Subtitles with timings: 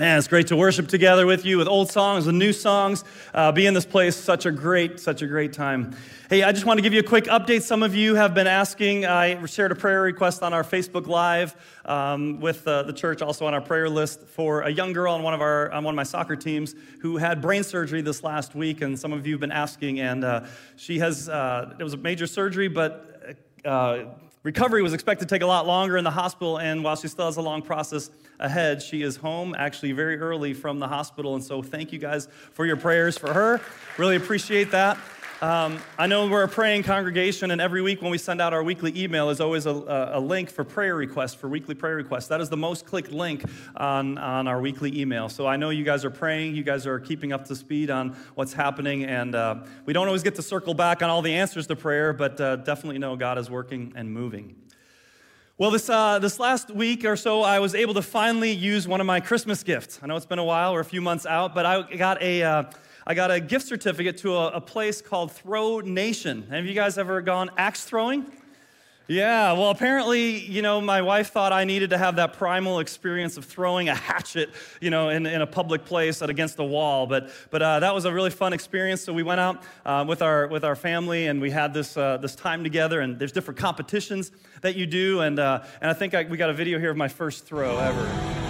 [0.00, 3.04] Man, it's great to worship together with you with old songs and new songs.
[3.34, 5.94] Uh, be in this place, such a great, such a great time.
[6.30, 7.60] Hey, I just want to give you a quick update.
[7.60, 9.04] Some of you have been asking.
[9.04, 13.44] I shared a prayer request on our Facebook Live um, with uh, the church, also
[13.44, 15.96] on our prayer list for a young girl on one of our on one of
[15.96, 19.40] my soccer teams who had brain surgery this last week, and some of you have
[19.42, 20.00] been asking.
[20.00, 20.46] And uh,
[20.76, 23.36] she has uh, it was a major surgery, but
[23.66, 24.04] uh,
[24.42, 27.26] recovery was expected to take a lot longer in the hospital, and while she still
[27.26, 31.34] has a long process ahead, she is home actually very early from the hospital.
[31.34, 33.60] And so, thank you guys for your prayers for her.
[33.98, 34.98] Really appreciate that.
[35.42, 38.62] Um, I know we're a praying congregation, and every week when we send out our
[38.62, 42.26] weekly email is always a, a, link for prayer requests, for weekly prayer requests.
[42.26, 43.44] That is the most clicked link
[43.74, 45.30] on, on our weekly email.
[45.30, 48.10] So I know you guys are praying, you guys are keeping up to speed on
[48.34, 51.66] what's happening, and uh, we don't always get to circle back on all the answers
[51.68, 54.54] to prayer, but uh, definitely know God is working and moving.
[55.56, 59.00] Well, this, uh, this last week or so, I was able to finally use one
[59.00, 60.00] of my Christmas gifts.
[60.02, 62.68] I know it's been a while, we're a few months out, but I got a.
[63.06, 66.46] I got a gift certificate to a, a place called Throw Nation.
[66.50, 68.26] Have you guys ever gone axe throwing?
[69.10, 73.36] Yeah, well, apparently, you know, my wife thought I needed to have that primal experience
[73.36, 77.08] of throwing a hatchet, you know, in, in a public place against a wall.
[77.08, 79.02] But, but uh, that was a really fun experience.
[79.02, 82.18] So we went out uh, with, our, with our family and we had this, uh,
[82.18, 83.00] this time together.
[83.00, 85.22] And there's different competitions that you do.
[85.22, 87.80] And, uh, and I think I, we got a video here of my first throw
[87.80, 88.49] ever.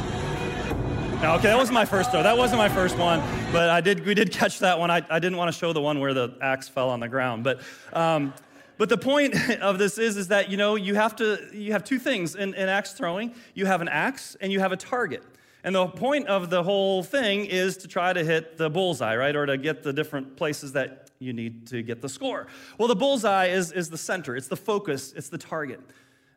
[1.23, 2.23] No, okay, that wasn't my first throw.
[2.23, 3.21] That wasn't my first one,
[3.53, 4.07] but I did.
[4.07, 4.91] We did catch that one.
[4.91, 7.45] I, I didn't want to show the one where the axe fell on the ground,
[7.45, 7.61] but.
[7.93, 8.33] Um,
[8.79, 11.85] but the point of this is, is that you know you have to you have
[11.85, 13.35] two things in, in axe throwing.
[13.53, 15.23] You have an axe and you have a target.
[15.63, 19.37] And the point of the whole thing is to try to hit the bullseye, right?
[19.37, 22.47] Or to get the different places that you need to get the score.
[22.79, 25.81] Well, the bullseye is, is the center, it's the focus, it's the target.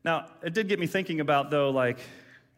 [0.03, 1.99] Now, it did get me thinking about, though, like,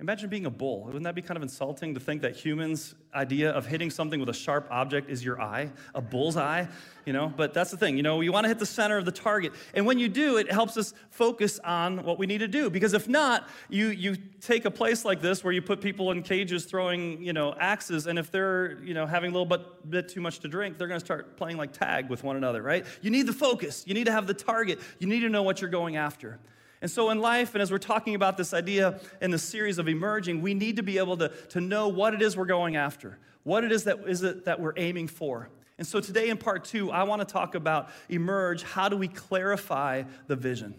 [0.01, 0.83] Imagine being a bull.
[0.83, 4.27] Wouldn't that be kind of insulting to think that humans' idea of hitting something with
[4.27, 6.67] a sharp object is your eye, a bull's eye,
[7.05, 7.31] you know?
[7.33, 9.53] But that's the thing, you know, you want to hit the center of the target.
[9.73, 12.69] And when you do, it helps us focus on what we need to do.
[12.69, 16.23] Because if not, you, you take a place like this where you put people in
[16.23, 20.09] cages throwing, you know, axes, and if they're, you know, having a little bit, bit
[20.09, 22.85] too much to drink, they're going to start playing like tag with one another, right?
[23.01, 23.85] You need the focus.
[23.87, 24.79] You need to have the target.
[24.99, 26.37] You need to know what you're going after.
[26.85, 29.87] And so, in life, and as we're talking about this idea in the series of
[29.87, 33.17] emerging, we need to be able to, to know what it is we're going after,
[33.41, 35.49] what it is that, is it that we're aiming for.
[35.79, 38.61] And so, today in part two, I want to talk about emerge.
[38.61, 40.75] How do we clarify the vision?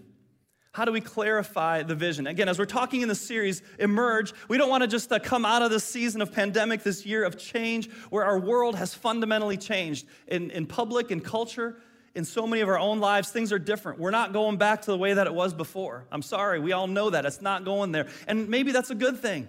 [0.70, 2.28] How do we clarify the vision?
[2.28, 5.44] Again, as we're talking in the series, Emerge, we don't want to just uh, come
[5.44, 9.56] out of this season of pandemic, this year of change, where our world has fundamentally
[9.56, 11.78] changed in, in public, in culture,
[12.16, 14.00] in so many of our own lives, things are different.
[14.00, 16.06] We're not going back to the way that it was before.
[16.10, 17.26] I'm sorry, we all know that.
[17.26, 18.08] It's not going there.
[18.26, 19.46] And maybe that's a good thing.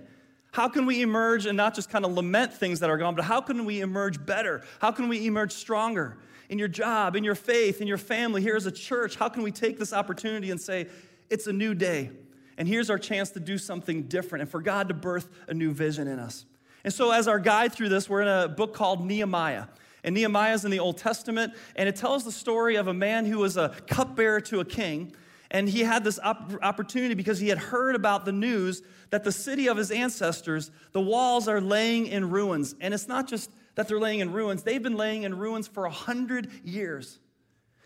[0.51, 3.23] How can we emerge and not just kind of lament things that are gone, but
[3.23, 4.63] how can we emerge better?
[4.79, 6.17] How can we emerge stronger
[6.49, 9.15] in your job, in your faith, in your family, here as a church?
[9.15, 10.87] How can we take this opportunity and say,
[11.29, 12.11] it's a new day,
[12.57, 15.71] and here's our chance to do something different and for God to birth a new
[15.71, 16.45] vision in us?
[16.83, 19.65] And so, as our guide through this, we're in a book called Nehemiah.
[20.07, 23.25] And Nehemiah is in the Old Testament, and it tells the story of a man
[23.25, 25.13] who was a cupbearer to a king.
[25.51, 29.67] And he had this opportunity because he had heard about the news that the city
[29.67, 32.73] of his ancestors, the walls are laying in ruins.
[32.79, 35.83] And it's not just that they're laying in ruins, they've been laying in ruins for
[35.83, 37.19] a hundred years.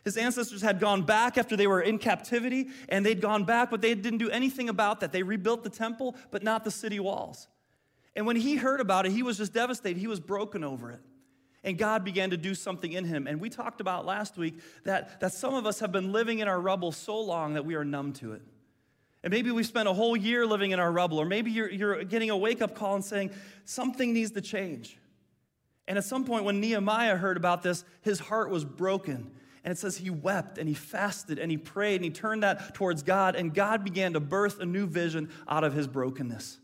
[0.04, 3.82] His ancestors had gone back after they were in captivity, and they'd gone back, but
[3.82, 5.12] they didn't do anything about that.
[5.12, 7.48] They rebuilt the temple, but not the city walls.
[8.16, 10.00] And when he heard about it, he was just devastated.
[10.00, 11.02] He was broken over it.
[11.64, 13.28] And God began to do something in him.
[13.28, 16.48] And we talked about last week that, that some of us have been living in
[16.48, 18.42] our rubble so long that we are numb to it.
[19.24, 22.04] And maybe we spent a whole year living in our rubble, or maybe you're, you're
[22.04, 23.32] getting a wake up call and saying,
[23.66, 24.98] something needs to change.
[25.88, 29.30] And at some point, when Nehemiah heard about this, his heart was broken.
[29.64, 32.74] And it says he wept and he fasted and he prayed and he turned that
[32.74, 36.58] towards God, and God began to birth a new vision out of his brokenness.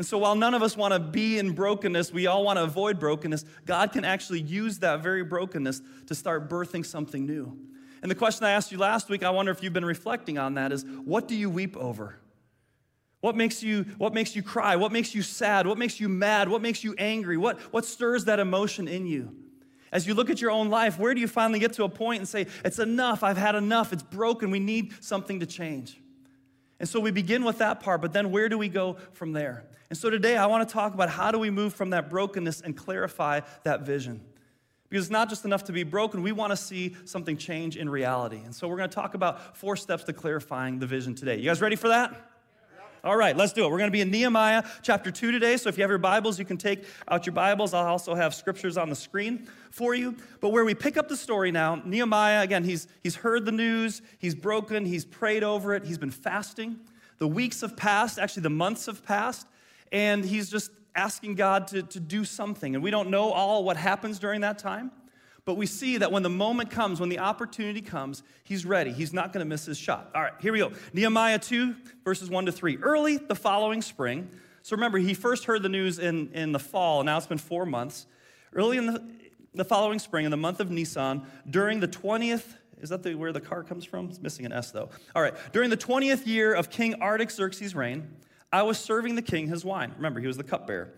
[0.00, 2.62] And so, while none of us want to be in brokenness, we all want to
[2.62, 7.54] avoid brokenness, God can actually use that very brokenness to start birthing something new.
[8.00, 10.54] And the question I asked you last week, I wonder if you've been reflecting on
[10.54, 12.18] that, is what do you weep over?
[13.20, 14.74] What makes you, what makes you cry?
[14.74, 15.66] What makes you sad?
[15.66, 16.48] What makes you mad?
[16.48, 17.36] What makes you angry?
[17.36, 19.36] What, what stirs that emotion in you?
[19.92, 22.20] As you look at your own life, where do you finally get to a point
[22.20, 25.99] and say, It's enough, I've had enough, it's broken, we need something to change?
[26.80, 29.64] And so we begin with that part, but then where do we go from there?
[29.90, 32.62] And so today I want to talk about how do we move from that brokenness
[32.62, 34.22] and clarify that vision.
[34.88, 37.88] Because it's not just enough to be broken, we want to see something change in
[37.88, 38.40] reality.
[38.44, 41.36] And so we're going to talk about four steps to clarifying the vision today.
[41.36, 42.29] You guys ready for that?
[43.02, 43.70] All right, let's do it.
[43.70, 45.56] We're going to be in Nehemiah chapter 2 today.
[45.56, 47.72] So if you have your Bibles, you can take out your Bibles.
[47.72, 50.16] I'll also have scriptures on the screen for you.
[50.40, 54.02] But where we pick up the story now, Nehemiah, again, he's, he's heard the news,
[54.18, 56.78] he's broken, he's prayed over it, he's been fasting.
[57.16, 59.46] The weeks have passed, actually, the months have passed,
[59.90, 62.74] and he's just asking God to, to do something.
[62.74, 64.90] And we don't know all what happens during that time.
[65.44, 68.92] But we see that when the moment comes, when the opportunity comes, he's ready.
[68.92, 70.10] He's not going to miss his shot.
[70.14, 70.72] All right, here we go.
[70.92, 72.78] Nehemiah 2, verses 1 to 3.
[72.78, 74.30] Early the following spring,
[74.62, 77.38] so remember, he first heard the news in, in the fall, and now it's been
[77.38, 78.06] four months.
[78.52, 79.04] Early in the,
[79.54, 82.44] the following spring, in the month of Nisan, during the 20th,
[82.80, 84.08] is that the, where the car comes from?
[84.08, 84.90] It's missing an S though.
[85.14, 88.08] All right, during the 20th year of King Artaxerxes' reign,
[88.52, 89.92] I was serving the king his wine.
[89.96, 90.92] Remember, he was the cupbearer.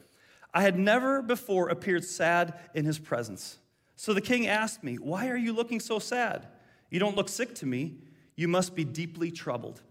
[0.54, 3.58] I had never before appeared sad in his presence.
[3.96, 6.46] So the king asked me, Why are you looking so sad?
[6.90, 7.96] You don't look sick to me.
[8.36, 9.82] You must be deeply troubled.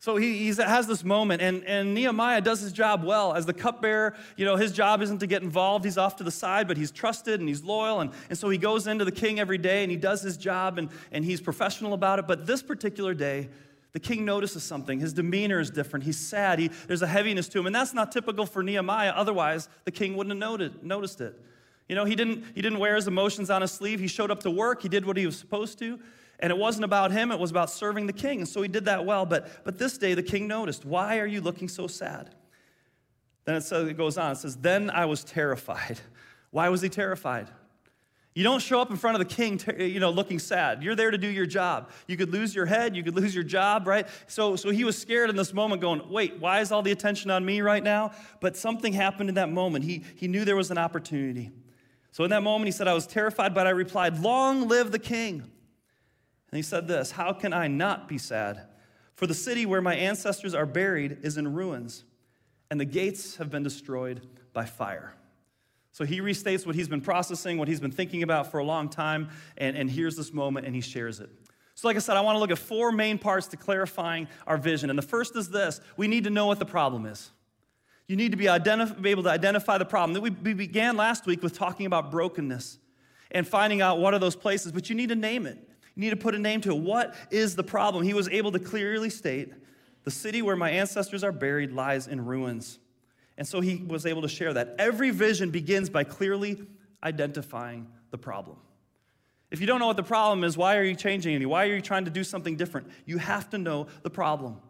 [0.00, 3.34] So he has this moment, and, and Nehemiah does his job well.
[3.34, 5.84] As the cupbearer, you know, his job isn't to get involved.
[5.84, 8.00] He's off to the side, but he's trusted and he's loyal.
[8.00, 10.78] And, and so he goes into the king every day and he does his job
[10.78, 12.26] and, and he's professional about it.
[12.26, 13.50] But this particular day,
[13.92, 15.00] the king notices something.
[15.00, 16.06] His demeanor is different.
[16.06, 16.58] He's sad.
[16.58, 17.66] He, there's a heaviness to him.
[17.66, 19.12] And that's not typical for Nehemiah.
[19.14, 21.38] Otherwise, the king wouldn't have noted, noticed it.
[21.90, 23.98] You know, he didn't, he didn't wear his emotions on his sleeve.
[23.98, 24.80] He showed up to work.
[24.80, 25.98] He did what he was supposed to.
[26.38, 28.38] And it wasn't about him, it was about serving the king.
[28.38, 29.26] And so he did that well.
[29.26, 32.32] But, but this day, the king noticed, Why are you looking so sad?
[33.44, 34.30] Then it, says, it goes on.
[34.30, 35.98] It says, Then I was terrified.
[36.52, 37.50] Why was he terrified?
[38.36, 40.84] You don't show up in front of the king, you know, looking sad.
[40.84, 41.90] You're there to do your job.
[42.06, 44.06] You could lose your head, you could lose your job, right?
[44.28, 47.32] So, so he was scared in this moment, going, "Wait, why is all the attention
[47.32, 49.84] on me right now?" But something happened in that moment.
[49.84, 51.50] He he knew there was an opportunity.
[52.12, 54.98] So in that moment, he said, I was terrified, but I replied, Long live the
[54.98, 55.40] king.
[55.40, 58.66] And he said this How can I not be sad?
[59.14, 62.04] For the city where my ancestors are buried is in ruins,
[62.70, 65.14] and the gates have been destroyed by fire.
[65.92, 68.88] So he restates what he's been processing, what he's been thinking about for a long
[68.88, 69.28] time,
[69.58, 71.28] and, and here's this moment, and he shares it.
[71.74, 74.56] So, like I said, I want to look at four main parts to clarifying our
[74.56, 74.90] vision.
[74.90, 77.30] And the first is this we need to know what the problem is.
[78.10, 80.20] You need to be, identif- be able to identify the problem.
[80.20, 82.80] We, we began last week with talking about brokenness
[83.30, 85.56] and finding out what are those places, but you need to name it.
[85.94, 86.78] You need to put a name to it.
[86.78, 88.02] What is the problem?
[88.02, 89.52] He was able to clearly state
[90.02, 92.80] the city where my ancestors are buried lies in ruins.
[93.38, 94.74] And so he was able to share that.
[94.80, 96.66] Every vision begins by clearly
[97.04, 98.56] identifying the problem.
[99.52, 101.46] If you don't know what the problem is, why are you changing any?
[101.46, 102.88] Why are you trying to do something different?
[103.06, 104.60] You have to know the problem.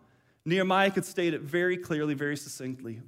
[0.44, 3.00] Nehemiah could state it very clearly, very succinctly.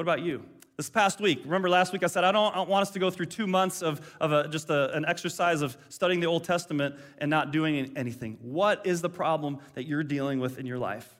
[0.00, 0.46] What about you?
[0.78, 2.98] This past week, remember last week I said I don't, I don't want us to
[2.98, 6.42] go through two months of, of a, just a, an exercise of studying the Old
[6.42, 8.38] Testament and not doing anything.
[8.40, 11.14] What is the problem that you're dealing with in your life?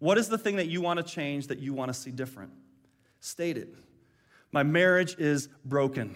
[0.00, 2.50] What is the thing that you want to change, that you want to see different?
[3.20, 3.74] State it.
[4.52, 6.14] My marriage is broken.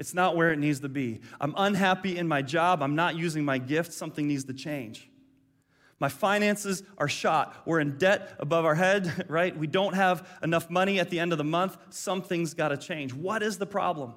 [0.00, 1.20] It's not where it needs to be.
[1.40, 2.82] I'm unhappy in my job.
[2.82, 3.92] I'm not using my gift.
[3.92, 5.08] Something needs to change.
[5.98, 7.56] My finances are shot.
[7.64, 9.56] We're in debt above our head, right?
[9.56, 11.76] We don't have enough money at the end of the month.
[11.90, 13.14] Something's got to change.
[13.14, 14.14] What is the problem?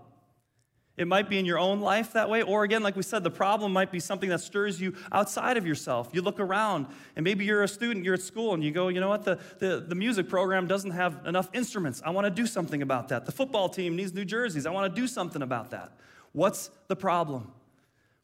[0.99, 3.31] It might be in your own life that way, or again, like we said, the
[3.31, 6.09] problem might be something that stirs you outside of yourself.
[6.11, 8.99] You look around, and maybe you're a student, you're at school, and you go, you
[8.99, 12.01] know what, the, the, the music program doesn't have enough instruments.
[12.05, 13.25] I want to do something about that.
[13.25, 14.65] The football team needs new jerseys.
[14.65, 15.93] I want to do something about that.
[16.33, 17.50] What's the problem?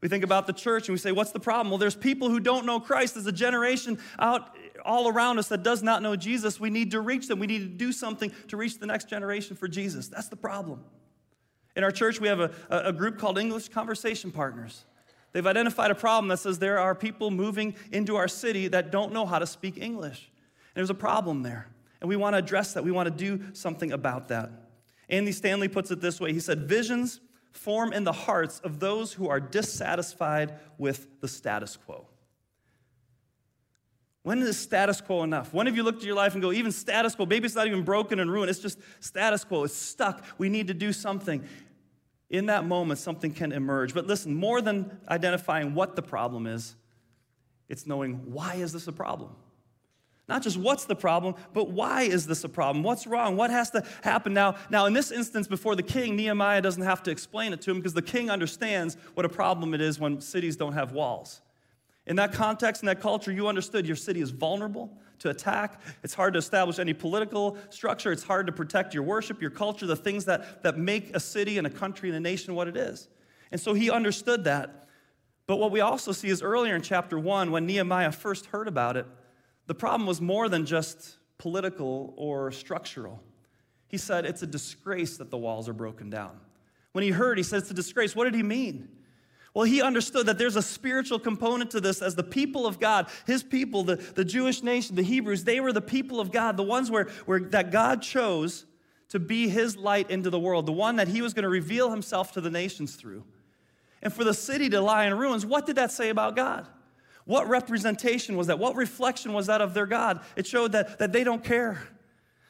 [0.06, 1.72] We think about the church and we say, what's the problem?
[1.72, 3.16] Well, there's people who don't know Christ.
[3.16, 6.60] There's a generation out all around us that does not know Jesus.
[6.60, 7.40] We need to reach them.
[7.40, 10.08] We need to do something to reach the next generation for Jesus.
[10.08, 10.84] That's the problem.
[11.76, 14.86] In our church, we have a, a group called English Conversation Partners.
[15.32, 19.12] They've identified a problem that says there are people moving into our city that don't
[19.12, 20.30] know how to speak English.
[20.76, 21.68] And there's a problem there.
[22.00, 22.84] And we want to address that.
[22.84, 24.52] We want to do something about that.
[25.10, 27.22] Andy Stanley puts it this way He said, Visions
[27.56, 32.08] form in the hearts of those who are dissatisfied with the status quo.
[34.24, 35.54] When is status quo enough?
[35.54, 37.68] When have you looked at your life and go, even status quo, maybe it's not
[37.68, 40.26] even broken and ruined, it's just status quo, it's stuck.
[40.38, 41.44] We need to do something.
[42.30, 43.94] In that moment, something can emerge.
[43.94, 46.76] But listen, more than identifying what the problem is,
[47.70, 49.36] it's knowing why is this a problem?
[50.28, 52.84] Not just what's the problem, but why is this a problem?
[52.84, 53.38] What's wrong?
[53.38, 54.56] What has to happen now?
[54.72, 57.78] Now, in this instance, before the king, Nehemiah doesn't have to explain it to him
[57.78, 61.42] because the king understands what a problem it is when cities don't have walls.
[62.08, 65.80] In that context, in that culture, you understood your city is vulnerable to attack.
[66.04, 68.12] It's hard to establish any political structure.
[68.12, 71.58] It's hard to protect your worship, your culture, the things that, that make a city
[71.58, 73.10] and a country and a nation what it is.
[73.52, 74.88] And so he understood that.
[75.48, 78.98] But what we also see is earlier in chapter one, when Nehemiah first heard about
[78.98, 79.06] it,
[79.68, 83.22] The problem was more than just political or structural.
[83.88, 86.40] He said, It's a disgrace that the walls are broken down.
[86.92, 88.16] When he heard, he said, It's a disgrace.
[88.16, 88.90] What did he mean?
[89.54, 93.08] Well, he understood that there's a spiritual component to this as the people of God,
[93.26, 96.64] his people, the, the Jewish nation, the Hebrews, they were the people of God, the
[96.64, 98.66] ones where, where that God chose
[99.10, 101.90] to be his light into the world, the one that he was going to reveal
[101.90, 103.24] himself to the nations through.
[104.02, 106.68] And for the city to lie in ruins, what did that say about God?
[107.26, 108.60] What representation was that?
[108.60, 110.22] What reflection was that of their God?
[110.36, 111.82] It showed that, that they don't care,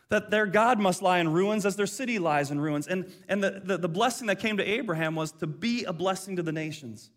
[0.09, 2.87] that their God must lie in ruins as their city lies in ruins.
[2.87, 6.35] And, and the, the, the blessing that came to Abraham was to be a blessing
[6.35, 7.09] to the nations.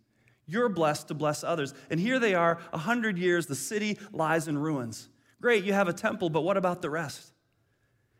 [0.46, 1.74] You're blessed to bless others.
[1.90, 5.08] And here they are, a hundred years, the city lies in ruins.
[5.40, 7.32] Great, you have a temple, but what about the rest?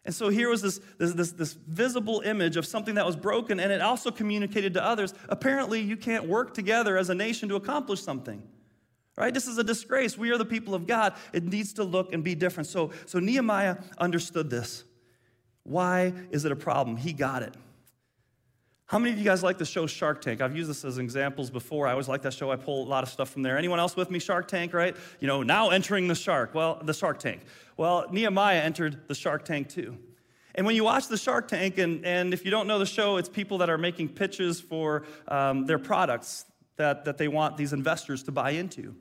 [0.05, 3.61] And so here was this, this, this, this, visible image of something that was broken,
[3.61, 7.57] and it also communicated to others apparently, you can't work together as a nation to
[7.57, 8.43] accomplish something.
[9.19, 9.35] Right?
[9.35, 10.17] This is a disgrace.
[10.17, 11.15] We are the people of God.
[11.33, 12.69] It needs to look and be different.
[12.69, 14.85] So, so Nehemiah understood this.
[15.65, 16.97] Why is it a problem?
[16.97, 17.55] He got it.
[18.87, 20.41] How many of you guys like the show Shark Tank?
[20.41, 21.89] I've used this as examples before.
[21.89, 22.53] I always like that show.
[22.53, 23.59] I pull a lot of stuff from there.
[23.59, 24.21] Anyone else with me?
[24.21, 24.97] Shark Tank, right?
[25.19, 26.55] You know, now entering the shark.
[26.55, 27.43] Well, the Shark Tank.
[27.77, 29.99] Well, Nehemiah entered the Shark Tank too.
[30.55, 33.17] And when you watch the Shark Tank, and, and if you don't know the show,
[33.17, 36.45] it's people that are making pitches for um, their products
[36.79, 38.95] that, that they want these investors to buy into.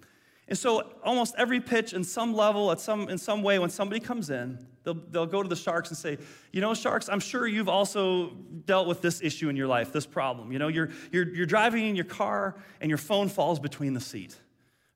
[0.50, 4.00] And so almost every pitch in some level, at some, in some way, when somebody
[4.00, 6.18] comes in, they'll, they'll go to the sharks and say,
[6.54, 8.30] you know, sharks, I'm sure you've also
[8.66, 10.52] dealt with this issue in your life, this problem.
[10.52, 14.00] You know, you're, you're, you're driving in your car and your phone falls between the
[14.00, 14.38] seat,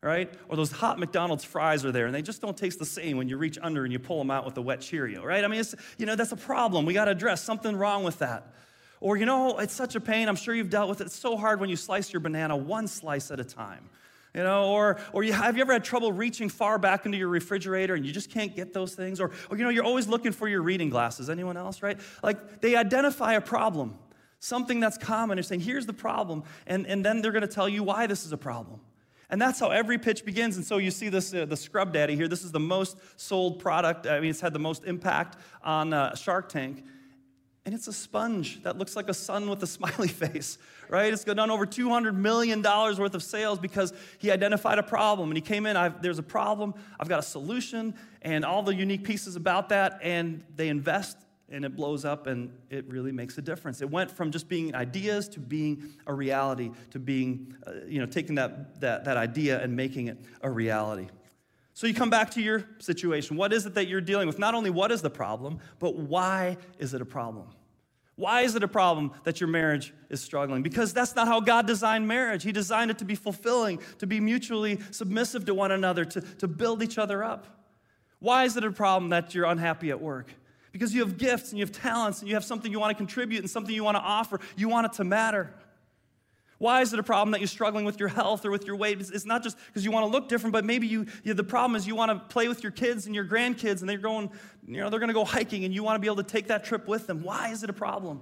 [0.01, 0.33] right?
[0.47, 3.27] Or those hot McDonald's fries are there and they just don't taste the same when
[3.27, 5.43] you reach under and you pull them out with a wet Cheerio, right?
[5.43, 6.85] I mean, it's, you know, that's a problem.
[6.85, 8.53] We got to address something wrong with that.
[9.01, 10.29] Or, you know, it's such a pain.
[10.29, 11.08] I'm sure you've dealt with it.
[11.08, 13.89] It's so hard when you slice your banana one slice at a time
[14.34, 17.27] you know, or, or you, have you ever had trouble reaching far back into your
[17.27, 19.20] refrigerator and you just can't get those things?
[19.20, 21.29] Or, or, you know, you're always looking for your reading glasses.
[21.29, 22.00] Anyone else, right?
[22.24, 23.98] Like they identify a problem,
[24.39, 25.36] something that's common.
[25.36, 26.43] They're saying, here's the problem.
[26.65, 28.79] And, and then they're going to tell you why this is a problem.
[29.29, 30.55] And that's how every pitch begins.
[30.55, 32.27] And so you see this, uh, the Scrub Daddy here.
[32.27, 34.08] This is the most sold product.
[34.08, 36.86] I mean, it's had the most impact on uh, Shark Tank.
[37.63, 40.57] And it's a sponge that looks like a sun with a smiley face,
[40.89, 41.13] right?
[41.13, 45.29] It's done over $200 million worth of sales because he identified a problem.
[45.29, 49.03] And he came in, there's a problem, I've got a solution, and all the unique
[49.03, 49.99] pieces about that.
[50.01, 51.17] And they invest,
[51.49, 53.81] and it blows up, and it really makes a difference.
[53.81, 58.07] It went from just being ideas to being a reality, to being, uh, you know,
[58.07, 61.09] taking that, that, that idea and making it a reality.
[61.73, 63.37] So you come back to your situation.
[63.37, 64.37] What is it that you're dealing with?
[64.37, 67.47] Not only what is the problem, but why is it a problem?
[68.15, 70.61] Why is it a problem that your marriage is struggling?
[70.61, 72.43] Because that's not how God designed marriage.
[72.43, 76.47] He designed it to be fulfilling, to be mutually submissive to one another, to, to
[76.47, 77.47] build each other up.
[78.19, 80.31] Why is it a problem that you're unhappy at work?
[80.71, 82.97] Because you have gifts and you have talents and you have something you want to
[82.97, 84.39] contribute and something you want to offer.
[84.55, 85.53] You want it to matter.
[86.61, 89.01] Why is it a problem that you're struggling with your health or with your weight?
[89.01, 91.75] It's, not just because you want to look different, but maybe you, you, the problem
[91.75, 94.29] is you want to play with your kids and your grandkids and they're going,
[94.67, 96.49] you know, they're going to go hiking and you want to be able to take
[96.49, 97.23] that trip with them.
[97.23, 98.21] Why is it a problem?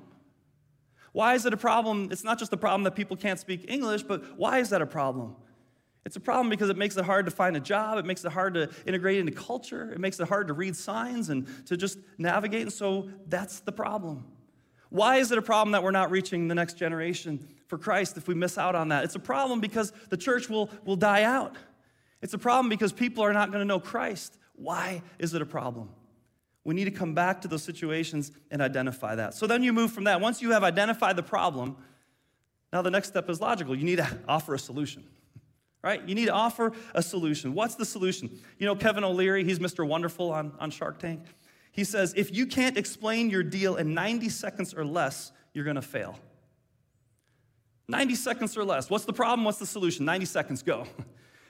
[1.11, 2.07] Why is it a problem?
[2.13, 4.85] It's not just a problem that people can't speak English, but why is that a
[4.85, 5.35] problem?
[6.05, 7.97] It's a problem because it makes it hard to find a job.
[7.97, 9.91] It makes it hard to integrate into culture.
[9.91, 12.61] It makes it hard to read signs and to just navigate.
[12.61, 14.23] And so that's the problem.
[14.91, 18.27] Why is it a problem that we're not reaching the next generation for Christ if
[18.27, 19.05] we miss out on that?
[19.05, 21.55] It's a problem because the church will, will die out.
[22.21, 24.37] It's a problem because people are not going to know Christ.
[24.55, 25.89] Why is it a problem?
[26.65, 29.33] We need to come back to those situations and identify that.
[29.33, 30.19] So then you move from that.
[30.19, 31.77] Once you have identified the problem,
[32.73, 33.75] now the next step is logical.
[33.75, 35.03] You need to offer a solution,
[35.81, 36.05] right?
[36.07, 37.53] You need to offer a solution.
[37.53, 38.29] What's the solution?
[38.57, 39.87] You know, Kevin O'Leary, he's Mr.
[39.87, 41.21] Wonderful on, on Shark Tank.
[41.71, 45.81] He says, if you can't explain your deal in 90 seconds or less, you're gonna
[45.81, 46.19] fail.
[47.89, 48.89] 90 seconds or less.
[48.89, 49.43] What's the problem?
[49.43, 50.05] What's the solution?
[50.05, 50.85] 90 seconds, go.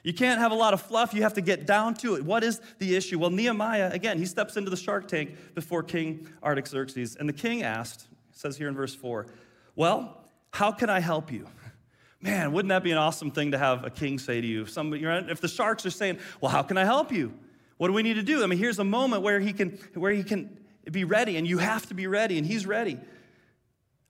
[0.01, 2.23] You can't have a lot of fluff, you have to get down to it.
[2.23, 3.19] What is the issue?
[3.19, 7.17] Well, Nehemiah, again, he steps into the shark tank before King Artaxerxes.
[7.17, 9.27] And the king asked, says here in verse 4,
[9.75, 10.17] Well,
[10.51, 11.47] how can I help you?
[12.21, 14.61] Man, wouldn't that be an awesome thing to have a king say to you?
[14.61, 17.33] If, somebody, if the sharks are saying, Well, how can I help you?
[17.75, 18.41] What do we need to do?
[18.41, 20.57] I mean, here's a moment where he can, where he can
[20.89, 22.99] be ready, and you have to be ready, and he's ready.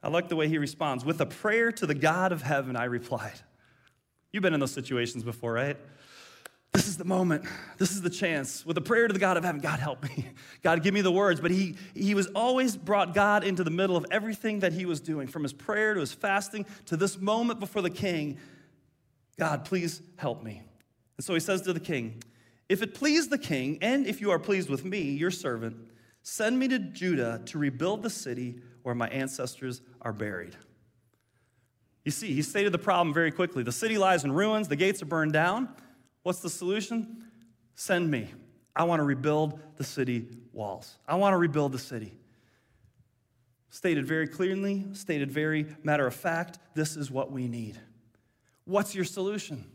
[0.01, 1.03] I like the way he responds.
[1.03, 3.39] With a prayer to the God of heaven, I replied.
[4.31, 5.77] You've been in those situations before, right?
[6.71, 7.45] This is the moment.
[7.77, 8.63] This is the chance.
[8.63, 10.27] With a prayer to the God of heaven, God help me.
[10.61, 11.41] God give me the words.
[11.41, 14.99] But he, he was always brought God into the middle of everything that he was
[14.99, 18.37] doing, from his prayer to his fasting to this moment before the king.
[19.37, 20.61] God, please help me.
[21.17, 22.21] And so he says to the king,
[22.67, 25.75] If it please the king, and if you are pleased with me, your servant,
[26.21, 30.55] send me to Judah to rebuild the city where my ancestors are buried.
[32.05, 33.63] You see, he stated the problem very quickly.
[33.63, 35.69] The city lies in ruins, the gates are burned down.
[36.23, 37.25] What's the solution?
[37.75, 38.29] Send me.
[38.75, 40.97] I want to rebuild the city walls.
[41.07, 42.13] I want to rebuild the city.
[43.69, 47.77] Stated very clearly, stated very matter of fact, this is what we need.
[48.65, 49.65] What's your solution?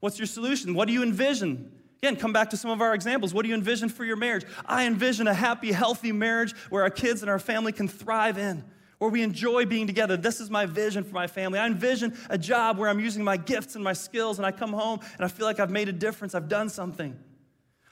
[0.00, 0.74] What's your solution?
[0.74, 1.72] What do you envision?
[2.02, 3.34] Again, come back to some of our examples.
[3.34, 4.44] What do you envision for your marriage?
[4.66, 8.64] I envision a happy, healthy marriage where our kids and our family can thrive in,
[8.98, 10.16] where we enjoy being together.
[10.16, 11.58] This is my vision for my family.
[11.58, 14.72] I envision a job where I'm using my gifts and my skills, and I come
[14.72, 17.18] home and I feel like I've made a difference, I've done something.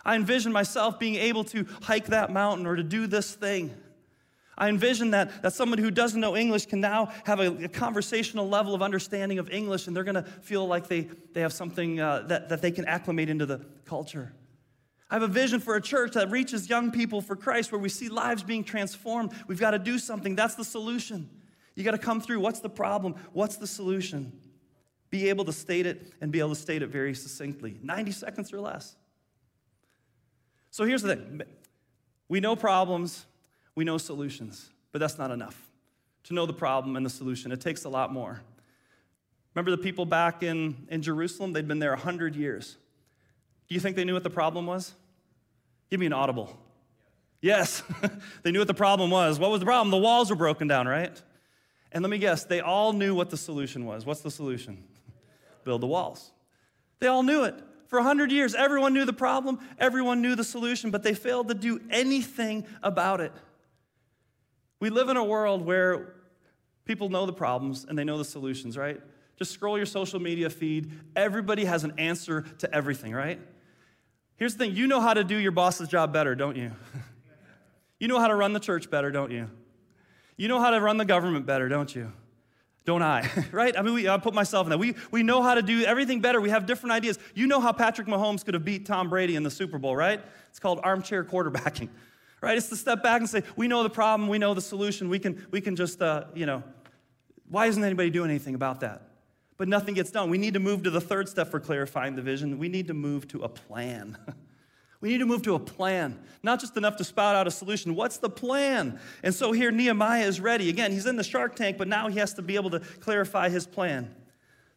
[0.04, 3.74] I envision myself being able to hike that mountain or to do this thing.
[4.58, 8.48] I envision that, that someone who doesn't know English can now have a, a conversational
[8.48, 11.02] level of understanding of English and they're going to feel like they,
[11.34, 14.32] they have something uh, that, that they can acclimate into the culture.
[15.10, 17.90] I have a vision for a church that reaches young people for Christ where we
[17.90, 19.32] see lives being transformed.
[19.46, 20.34] We've got to do something.
[20.34, 21.28] That's the solution.
[21.74, 22.40] You got to come through.
[22.40, 23.14] What's the problem?
[23.32, 24.32] What's the solution?
[25.10, 28.52] Be able to state it and be able to state it very succinctly 90 seconds
[28.52, 28.96] or less.
[30.70, 31.42] So here's the thing
[32.28, 33.26] we know problems,
[33.76, 35.56] we know solutions, but that's not enough.
[36.24, 38.40] To know the problem and the solution, it takes a lot more.
[39.54, 41.52] Remember the people back in, in Jerusalem?
[41.52, 42.76] They'd been there 100 years.
[43.68, 44.92] Do you think they knew what the problem was?
[45.88, 46.58] Give me an audible.
[47.40, 47.82] Yes,
[48.42, 49.38] they knew what the problem was.
[49.38, 49.90] What was the problem?
[49.90, 51.22] The walls were broken down, right?
[51.92, 54.04] And let me guess, they all knew what the solution was.
[54.04, 54.82] What's the solution?
[55.64, 56.32] Build the walls.
[56.98, 57.54] They all knew it.
[57.88, 61.54] For 100 years, everyone knew the problem, everyone knew the solution, but they failed to
[61.54, 63.32] do anything about it.
[64.80, 66.14] We live in a world where
[66.84, 69.00] people know the problems and they know the solutions, right?
[69.36, 70.90] Just scroll your social media feed.
[71.14, 73.40] Everybody has an answer to everything, right?
[74.36, 76.72] Here's the thing you know how to do your boss's job better, don't you?
[78.00, 79.50] you know how to run the church better, don't you?
[80.36, 82.12] You know how to run the government better, don't you?
[82.84, 83.28] Don't I?
[83.52, 83.76] right?
[83.76, 84.78] I mean, we, I put myself in that.
[84.78, 86.40] We, we know how to do everything better.
[86.40, 87.18] We have different ideas.
[87.34, 90.20] You know how Patrick Mahomes could have beat Tom Brady in the Super Bowl, right?
[90.50, 91.88] It's called armchair quarterbacking
[92.46, 92.56] right?
[92.56, 95.18] It's to step back and say, we know the problem, we know the solution, we
[95.18, 96.62] can, we can just, uh, you know,
[97.48, 99.02] why isn't anybody doing anything about that?
[99.56, 100.30] But nothing gets done.
[100.30, 102.60] We need to move to the third step for clarifying the vision.
[102.60, 104.16] We need to move to a plan.
[105.00, 107.96] we need to move to a plan, not just enough to spout out a solution.
[107.96, 109.00] What's the plan?
[109.24, 110.68] And so here Nehemiah is ready.
[110.68, 113.48] Again, he's in the shark tank, but now he has to be able to clarify
[113.48, 114.14] his plan.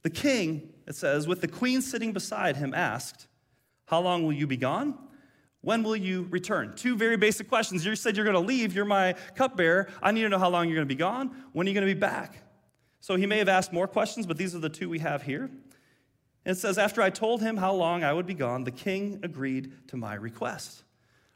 [0.01, 3.27] The king, it says, with the queen sitting beside him, asked,
[3.85, 4.97] How long will you be gone?
[5.61, 6.73] When will you return?
[6.75, 7.85] Two very basic questions.
[7.85, 8.73] You said you're going to leave.
[8.73, 9.89] You're my cupbearer.
[10.01, 11.35] I need to know how long you're going to be gone.
[11.51, 12.43] When are you going to be back?
[13.01, 15.49] So he may have asked more questions, but these are the two we have here.
[16.45, 19.19] And it says, After I told him how long I would be gone, the king
[19.23, 20.83] agreed to my request.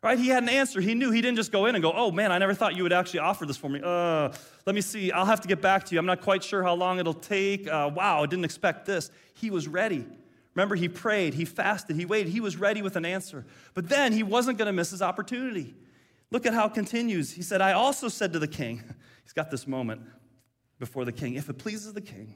[0.01, 0.19] Right?
[0.19, 0.81] He had an answer.
[0.81, 1.12] He knew.
[1.12, 3.19] He didn't just go in and go, Oh man, I never thought you would actually
[3.19, 3.79] offer this for me.
[3.83, 4.33] Uh,
[4.65, 5.12] let me see.
[5.12, 5.99] I'll have to get back to you.
[5.99, 7.67] I'm not quite sure how long it'll take.
[7.67, 9.12] Uh, wow, I didn't expect this.
[9.33, 10.05] He was ready.
[10.56, 13.46] Remember, he prayed, he fasted, he waited, he was ready with an answer.
[13.74, 15.74] But then he wasn't going to miss his opportunity.
[16.30, 17.32] Look at how it continues.
[17.32, 18.84] He said, I also said to the king,
[19.24, 20.02] he's got this moment
[20.80, 22.36] before the king, if it pleases the king,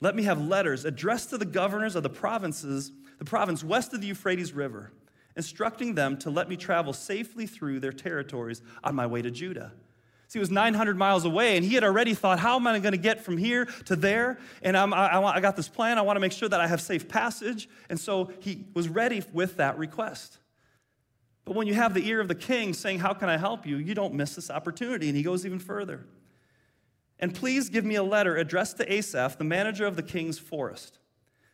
[0.00, 4.00] let me have letters addressed to the governors of the provinces, the province west of
[4.00, 4.92] the Euphrates River,
[5.36, 9.72] instructing them to let me travel safely through their territories on my way to Judah.
[10.28, 12.92] See, he was 900 miles away, and he had already thought, how am I going
[12.92, 14.38] to get from here to there?
[14.62, 15.96] And I'm, I, I got this plan.
[15.96, 17.66] I want to make sure that I have safe passage.
[17.88, 20.36] And so he was ready with that request.
[21.46, 23.78] But when you have the ear of the king saying, How can I help you?
[23.78, 25.08] you don't miss this opportunity.
[25.08, 26.04] And he goes even further.
[27.18, 30.98] And please give me a letter addressed to Asaph, the manager of the king's forest.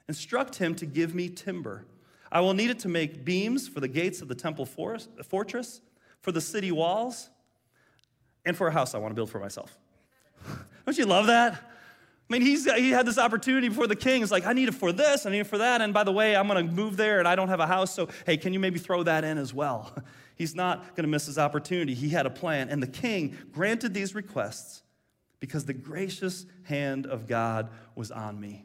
[0.09, 1.87] Instruct him to give me timber.
[2.33, 5.81] I will need it to make beams for the gates of the temple forest, fortress,
[6.21, 7.31] for the city walls
[8.44, 9.76] and for a house I want to build for myself.
[10.85, 11.54] Don't you love that?
[11.54, 14.22] I mean, he's, he had this opportunity before the king.
[14.22, 15.83] It's like, I need it for this, I need it for that.
[15.83, 17.94] And by the way, I'm going to move there and I don't have a house.
[17.94, 19.94] So, hey, can you maybe throw that in as well?
[20.37, 21.94] He's not going to miss his opportunity.
[21.94, 22.68] He had a plan.
[22.68, 24.83] And the king granted these requests
[25.38, 28.64] because the gracious hand of God was on me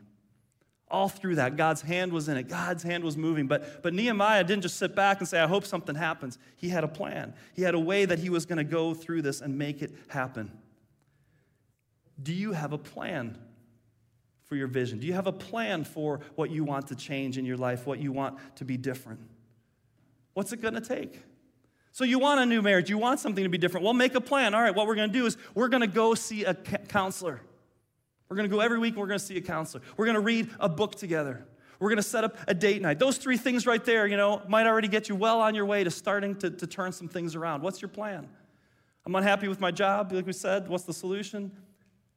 [0.92, 1.56] all through that.
[1.56, 2.48] God's hand was in it.
[2.48, 3.48] God's hand was moving.
[3.48, 6.38] But, but nehemiah didn't just sit back and say i hope something happens.
[6.56, 7.34] He had a plan.
[7.54, 9.94] He had a way that he was going to go through this and make it
[10.08, 10.52] happen.
[12.22, 13.38] Do you have a plan
[14.46, 15.00] for your vision?
[15.00, 18.00] Do you have a plan for what you want to change in your life what
[18.00, 19.20] you want to be different?
[20.34, 21.22] What's it going to take?
[21.92, 22.90] So you want a new marriage.
[22.90, 23.84] You want something to be different.
[23.84, 24.54] Well make a plan.
[24.54, 27.42] All right what we're going to do is we're going to go see a counselor
[28.30, 29.84] we're going to go every week and we're going to see a counselor.
[29.98, 31.46] We're going to read a book together.
[31.80, 33.00] We're going to set up a date night.
[33.00, 35.84] Those three things right there, you know, might already get you well on your way
[35.84, 37.64] to starting to, to turn some things around.
[37.64, 38.28] What's your plan?
[39.06, 40.68] I'm unhappy with my job, like we said.
[40.68, 41.52] What's the solution?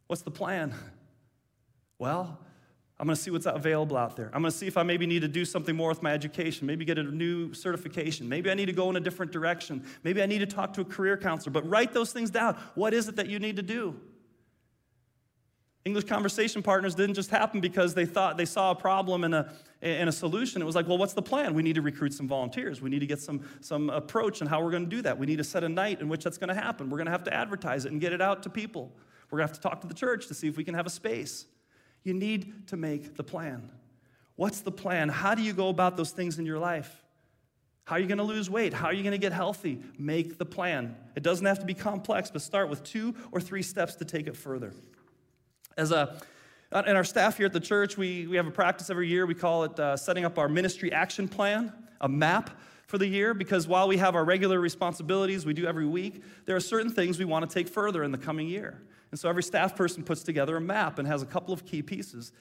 [0.08, 0.74] What's the plan?
[1.98, 2.38] Well,
[2.98, 4.26] I'm going to see what's available out there.
[4.34, 6.66] I'm going to see if I maybe need to do something more with my education,
[6.66, 8.28] maybe get a new certification.
[8.28, 9.84] Maybe I need to go in a different direction.
[10.02, 11.52] Maybe I need to talk to a career counselor.
[11.52, 12.56] But write those things down.
[12.74, 13.98] What is it that you need to do?
[15.84, 19.52] English conversation partners didn't just happen because they thought they saw a problem and a,
[19.80, 20.62] and a solution.
[20.62, 21.54] It was like, well, what's the plan?
[21.54, 22.80] We need to recruit some volunteers.
[22.80, 25.18] We need to get some, some approach and how we're going to do that.
[25.18, 26.88] We need to set a night in which that's going to happen.
[26.88, 28.92] We're going to have to advertise it and get it out to people.
[29.30, 30.86] We're going to have to talk to the church to see if we can have
[30.86, 31.46] a space.
[32.04, 33.70] You need to make the plan.
[34.36, 35.08] What's the plan?
[35.08, 37.02] How do you go about those things in your life?
[37.84, 38.72] How are you going to lose weight?
[38.72, 39.80] How are you going to get healthy?
[39.98, 40.96] Make the plan.
[41.16, 44.28] It doesn't have to be complex, but start with two or three steps to take
[44.28, 44.72] it further.
[45.76, 46.20] As a
[46.72, 49.26] and our staff here at the church, we, we have a practice every year.
[49.26, 53.34] We call it uh, setting up our ministry action plan, a map for the year,
[53.34, 57.18] because while we have our regular responsibilities we do every week, there are certain things
[57.18, 58.80] we want to take further in the coming year.
[59.10, 61.82] And so every staff person puts together a map and has a couple of key
[61.82, 62.32] pieces.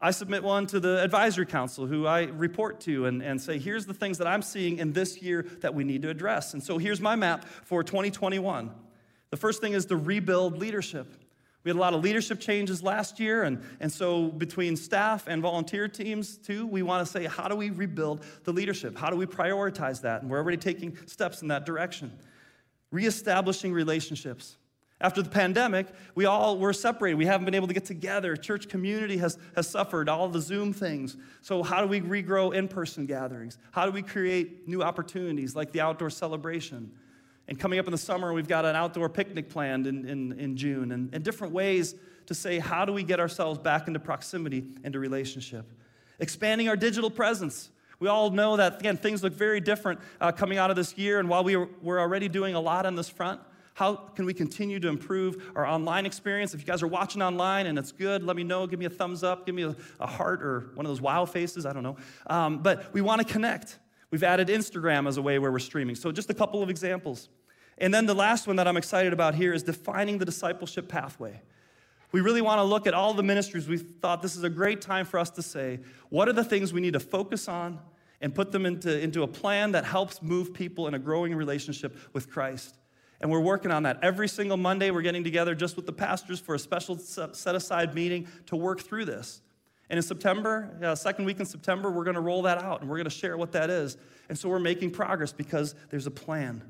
[0.00, 3.86] I submit one to the advisory council who I report to and, and say, here's
[3.86, 6.52] the things that I'm seeing in this year that we need to address.
[6.54, 8.70] And so here's my map for 2021.
[9.30, 11.12] The first thing is to rebuild leadership.
[11.68, 15.42] We had a lot of leadership changes last year, and, and so between staff and
[15.42, 18.96] volunteer teams, too, we want to say, how do we rebuild the leadership?
[18.96, 20.22] How do we prioritize that?
[20.22, 22.10] And we're already taking steps in that direction.
[22.90, 24.56] Reestablishing relationships.
[25.02, 27.16] After the pandemic, we all were separated.
[27.16, 28.34] We haven't been able to get together.
[28.34, 31.18] Church community has, has suffered, all the Zoom things.
[31.42, 33.58] So, how do we regrow in person gatherings?
[33.72, 36.92] How do we create new opportunities like the outdoor celebration?
[37.48, 40.56] And coming up in the summer, we've got an outdoor picnic planned in, in, in
[40.56, 41.94] June, and, and different ways
[42.26, 45.64] to say, how do we get ourselves back into proximity, into relationship?
[46.18, 47.70] Expanding our digital presence.
[48.00, 51.18] We all know that, again, things look very different uh, coming out of this year,
[51.20, 53.40] and while we were, we're already doing a lot on this front,
[53.72, 56.52] how can we continue to improve our online experience?
[56.52, 58.66] If you guys are watching online and it's good, let me know.
[58.66, 61.24] Give me a thumbs up, give me a, a heart or one of those wow
[61.24, 61.64] faces.
[61.64, 61.96] I don't know.
[62.26, 63.78] Um, but we want to connect.
[64.10, 65.94] We've added Instagram as a way where we're streaming.
[65.94, 67.28] So, just a couple of examples.
[67.78, 71.40] And then the last one that I'm excited about here is defining the discipleship pathway.
[72.10, 73.68] We really want to look at all the ministries.
[73.68, 76.72] We thought this is a great time for us to say, what are the things
[76.72, 77.78] we need to focus on
[78.20, 81.96] and put them into, into a plan that helps move people in a growing relationship
[82.14, 82.76] with Christ?
[83.20, 83.98] And we're working on that.
[84.02, 87.94] Every single Monday, we're getting together just with the pastors for a special set aside
[87.94, 89.42] meeting to work through this.
[89.90, 92.90] And in September, uh, second week in September, we're going to roll that out and
[92.90, 93.96] we're going to share what that is.
[94.28, 96.62] And so we're making progress because there's a plan.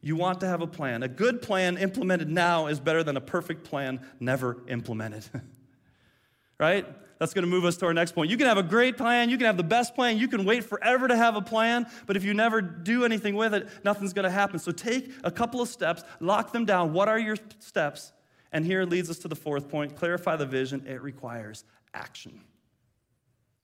[0.00, 1.02] You want to have a plan.
[1.02, 5.24] A good plan implemented now is better than a perfect plan never implemented.
[6.58, 6.86] right?
[7.18, 8.30] That's going to move us to our next point.
[8.30, 10.62] You can have a great plan, you can have the best plan, you can wait
[10.64, 14.24] forever to have a plan, but if you never do anything with it, nothing's going
[14.24, 14.60] to happen.
[14.60, 16.92] So take a couple of steps, lock them down.
[16.92, 18.12] What are your steps?
[18.52, 20.86] And here leads us to the fourth point clarify the vision.
[20.86, 21.64] It requires
[21.94, 22.40] action.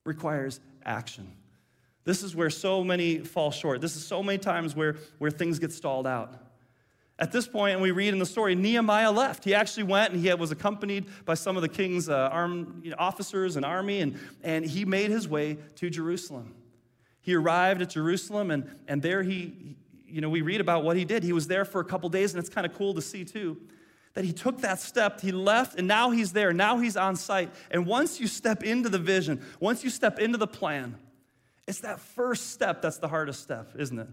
[0.04, 1.30] Requires action.
[2.04, 3.80] This is where so many fall short.
[3.80, 6.34] This is so many times where, where things get stalled out.
[7.18, 9.44] At this point, and we read in the story, Nehemiah left.
[9.44, 12.90] He actually went and he was accompanied by some of the king's uh, armed you
[12.90, 16.54] know, officers and army, and, and he made his way to Jerusalem.
[17.20, 21.04] He arrived at Jerusalem, and, and there he, you know, we read about what he
[21.04, 21.22] did.
[21.22, 23.58] He was there for a couple days, and it's kind of cool to see too
[24.14, 26.52] that he took that step, he left, and now he's there.
[26.52, 27.50] Now he's on site.
[27.70, 30.96] And once you step into the vision, once you step into the plan,
[31.66, 34.08] it's that first step that's the hardest step, isn't it?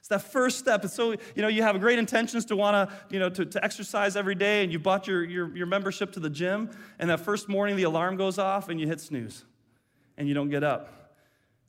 [0.00, 0.84] It's that first step.
[0.84, 3.64] It's so, you know, you have great intentions to want to, you know, to, to
[3.64, 7.20] exercise every day and you bought your, your, your membership to the gym, and that
[7.20, 9.44] first morning the alarm goes off and you hit snooze
[10.18, 11.16] and you don't get up.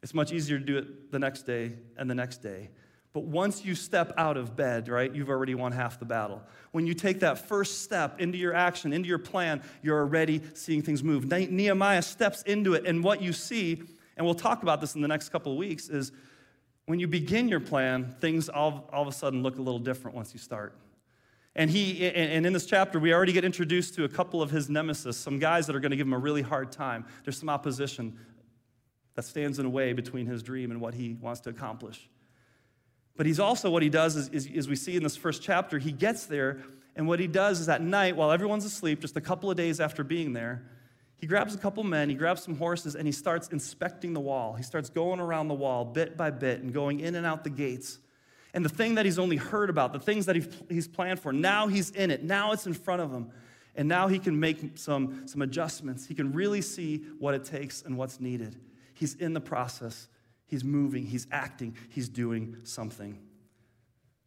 [0.04, 2.72] It's much easier to do it the next day and the next day.
[3.16, 6.44] But once you step out of bed, right, you've already won half the battle.
[6.72, 10.84] When you take that first step into your action, into your plan, you're already seeing
[10.84, 11.26] things move.
[11.26, 13.82] Nehemiah steps into it, and what you see
[14.18, 16.12] and we'll talk about this in the next couple of weeks, is
[16.86, 20.16] when you begin your plan, things all, all of a sudden look a little different
[20.16, 20.78] once you start.
[21.56, 24.70] And he, and in this chapter, we already get introduced to a couple of his
[24.70, 27.06] nemesis, some guys that are going to give him a really hard time.
[27.24, 28.18] There's some opposition
[29.16, 32.10] that stands in a way between his dream and what he wants to accomplish.
[33.18, 35.80] But he's also, what he does is, is, is we see in this first chapter,
[35.80, 36.64] he gets there,
[36.96, 39.80] and what he does is at night, while everyone's asleep, just a couple of days
[39.80, 40.64] after being there,
[41.18, 44.54] he grabs a couple men, he grabs some horses, and he starts inspecting the wall.
[44.54, 47.50] He starts going around the wall bit by bit and going in and out the
[47.50, 48.00] gates.
[48.54, 50.36] And the thing that he's only heard about, the things that
[50.70, 52.24] he's planned for, now he's in it.
[52.24, 53.32] Now it's in front of him.
[53.76, 56.06] And now he can make some, some adjustments.
[56.06, 58.56] He can really see what it takes and what's needed.
[58.94, 60.08] He's in the process,
[60.48, 63.20] He's moving, He's acting, He's doing something.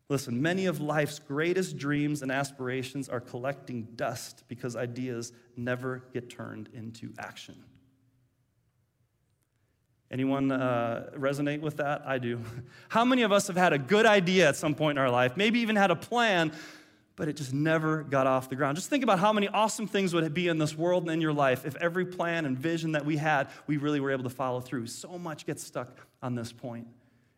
[0.09, 6.31] Listen, many of life's greatest dreams and aspirations are collecting dust because ideas never get
[6.31, 7.63] turned into action.
[10.11, 12.03] Anyone uh, resonate with that?
[12.07, 12.41] I do.
[12.89, 15.37] How many of us have had a good idea at some point in our life,
[15.37, 16.53] maybe even had a plan,
[17.15, 18.79] but it just never got off the ground?
[18.79, 21.35] Just think about how many awesome things would be in this world and in your
[21.35, 24.61] life if every plan and vision that we had, we really were able to follow
[24.63, 24.87] through.
[24.87, 26.87] So much gets stuck on this point.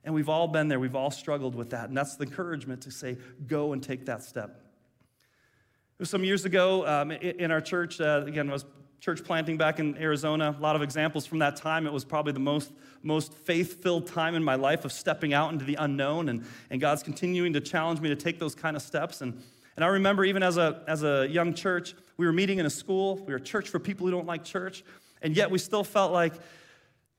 [0.04, 1.88] And we've all been there, we've all struggled with that.
[1.88, 4.50] And that's the encouragement to say, go and take that step.
[4.50, 8.64] It was some years ago um, in our church, uh, again, was
[9.00, 10.54] church planting back in Arizona.
[10.56, 11.86] A lot of examples from that time.
[11.86, 15.52] It was probably the most, most faith filled time in my life of stepping out
[15.52, 18.82] into the unknown, and, and God's continuing to challenge me to take those kind of
[18.82, 19.22] steps.
[19.22, 19.42] And,
[19.76, 22.70] and I remember even as a, as a young church, we were meeting in a
[22.70, 23.16] school.
[23.16, 24.84] We were a church for people who don't like church,
[25.22, 26.34] and yet we still felt like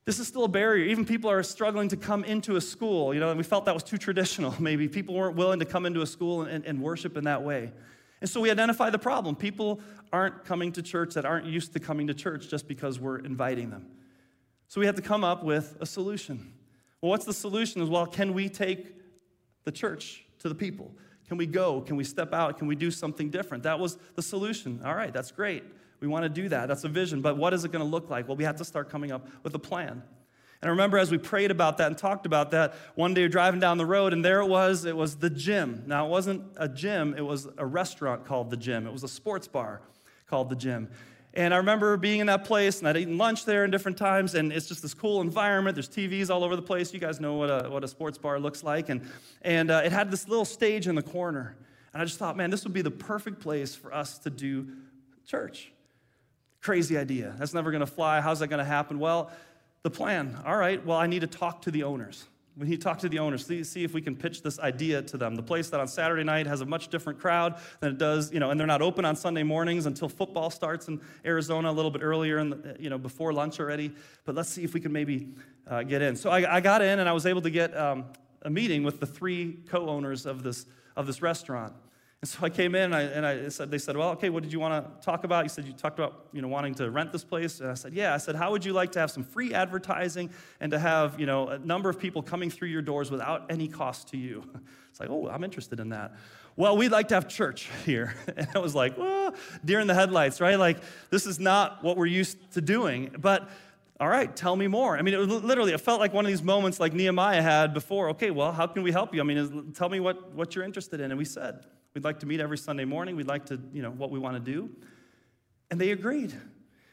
[0.06, 0.86] this is still a barrier.
[0.86, 3.74] Even people are struggling to come into a school, you know, and we felt that
[3.74, 4.56] was too traditional.
[4.60, 7.72] Maybe people weren't willing to come into a school and, and worship in that way.
[8.20, 9.36] And so we identify the problem.
[9.36, 9.80] People
[10.14, 13.70] aren't coming to church that aren't used to coming to church just because we're inviting
[13.70, 13.88] them.
[14.68, 16.54] So we have to come up with a solution.
[17.02, 17.82] Well, what's the solution?
[17.82, 18.96] Is well, can we take
[19.64, 20.92] the church to the people?
[21.28, 21.82] Can we go?
[21.82, 22.58] Can we step out?
[22.58, 23.64] Can we do something different?
[23.64, 24.82] That was the solution.
[24.86, 25.64] All right, that's great.
[26.02, 26.68] We want to do that.
[26.68, 27.22] That's a vision.
[27.22, 28.28] But what is it going to look like?
[28.28, 30.04] Well, we have to start coming up with a plan.
[30.62, 33.60] And I remember as we prayed about that and talked about that, one day driving
[33.60, 34.86] down the road, and there it was.
[34.86, 35.84] It was the gym.
[35.88, 38.86] Now, it wasn't a gym, it was a restaurant called the gym.
[38.86, 39.82] It was a sports bar
[40.28, 40.90] called the gym.
[41.34, 44.36] And I remember being in that place, and I'd eaten lunch there in different times,
[44.36, 45.76] and it's just this cool environment.
[45.76, 46.94] There's TVs all over the place.
[46.94, 48.90] You guys know what a, what a sports bar looks like.
[48.90, 49.10] And,
[49.42, 51.56] and uh, it had this little stage in the corner.
[51.94, 54.68] And I just thought, man, this would be the perfect place for us to do
[55.26, 55.72] church.
[56.62, 57.34] Crazy idea.
[57.38, 58.22] That's never going to fly.
[58.22, 59.00] How's that going to happen?
[59.00, 59.32] Well,
[59.84, 60.38] the plan.
[60.46, 62.26] All right, well, I need to talk to the owners.
[62.58, 65.02] We need to talk to the owners, see, see if we can pitch this idea
[65.04, 65.36] to them.
[65.36, 68.42] The place that on Saturday night has a much different crowd than it does, you
[68.42, 71.90] know, and they're not open on Sunday mornings until football starts in Arizona a little
[71.90, 73.94] bit earlier, the, you know, before lunch already.
[74.26, 75.30] But let's see if we can maybe
[75.66, 76.18] uh, get in.
[76.18, 78.06] So I, I, got in and I was able to get um,
[78.42, 80.66] a meeting with the three co-owners of this,
[80.98, 81.74] of this restaurant.
[82.22, 84.44] And so I came in and I, and I said, they said, well, okay, what
[84.44, 85.44] did you want to talk about?
[85.44, 87.60] You said you talked about, you know, wanting to rent this place.
[87.60, 88.14] And I said, yeah.
[88.14, 90.30] I said, how would you like to have some free advertising
[90.60, 93.68] and to have, you know, a number of people coming through your doors without any
[93.68, 94.44] cost to you?
[94.92, 96.16] It's like, oh, I'm interested in that.
[96.58, 98.14] Well, we'd like to have church here.
[98.36, 100.60] And I was like, well, deer in the headlights, right?
[100.60, 100.80] Like,
[101.10, 103.16] this is not what we're used to doing.
[103.18, 103.50] But
[104.02, 104.98] all right, tell me more.
[104.98, 108.10] I mean, it literally, it felt like one of these moments like Nehemiah had before.
[108.10, 109.22] Okay, well, how can we help you?
[109.22, 111.12] I mean, tell me what, what you're interested in.
[111.12, 113.16] And we said, We'd like to meet every Sunday morning.
[113.16, 114.70] We'd like to, you know, what we want to do.
[115.70, 116.34] And they agreed.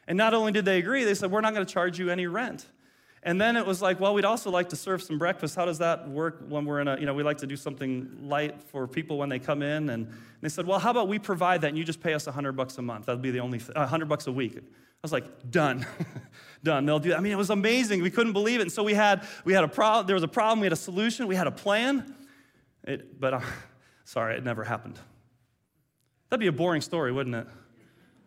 [0.07, 2.27] And not only did they agree, they said, We're not going to charge you any
[2.27, 2.65] rent.
[3.21, 5.55] And then it was like, well, we'd also like to serve some breakfast.
[5.55, 8.17] How does that work when we're in a, you know, we like to do something
[8.21, 9.89] light for people when they come in.
[9.89, 10.09] And
[10.41, 12.77] they said, well, how about we provide that and you just pay us 100 bucks
[12.77, 13.07] a month?
[13.07, 14.57] That'd be the only, th- 100 bucks a week.
[14.57, 14.61] I
[15.01, 15.85] was like, done,
[16.63, 16.85] done.
[16.85, 17.17] They'll do that.
[17.17, 18.01] I mean, it was amazing.
[18.01, 18.63] We couldn't believe it.
[18.63, 20.77] And so we had, we had a problem, there was a problem, we had a
[20.77, 22.15] solution, we had a plan.
[22.85, 23.43] It, but
[24.09, 24.97] Sorry, it never happened.
[26.29, 27.45] That'd be a boring story, wouldn't it?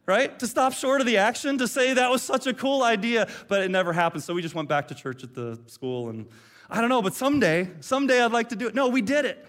[0.06, 0.38] Right?
[0.38, 3.62] To stop short of the action, to say that was such a cool idea, but
[3.62, 4.22] it never happened.
[4.22, 6.28] So we just went back to church at the school and
[6.70, 8.76] I don't know, but someday, someday I'd like to do it.
[8.76, 9.44] No, we did it.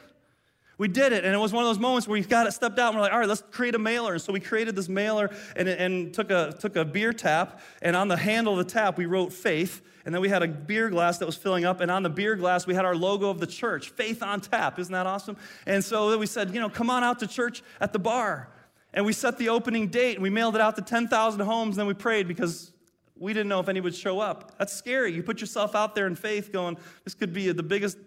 [0.79, 2.79] We did it, and it was one of those moments where we got it stepped
[2.79, 4.13] out and we're like, all right, let's create a mailer.
[4.13, 7.95] And so we created this mailer and, and took, a, took a beer tap, and
[7.95, 9.83] on the handle of the tap, we wrote faith.
[10.05, 12.35] And then we had a beer glass that was filling up, and on the beer
[12.35, 14.77] glass, we had our logo of the church, Faith on Tap.
[14.77, 15.37] Isn't that awesome?
[15.65, 18.49] And so we said, you know, come on out to church at the bar.
[18.93, 21.79] And we set the opening date, and we mailed it out to 10,000 homes, and
[21.79, 22.71] then we prayed because
[23.15, 24.57] we didn't know if any would show up.
[24.57, 25.13] That's scary.
[25.13, 27.97] You put yourself out there in faith going, this could be the biggest,